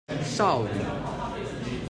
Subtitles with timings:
[0.23, 0.67] 邵語